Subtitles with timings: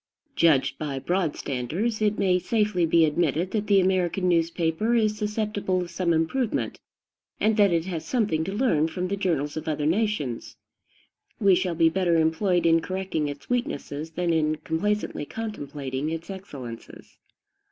[0.35, 5.79] Judged by broad standards, it may safely be admitted that the American newspaper is susceptible
[5.79, 6.79] of some improvement,
[7.39, 10.57] and that it has something to learn from the journals of other nations.
[11.39, 17.17] We shall be better employed in correcting its weaknesses than in complacently contemplating its excellences.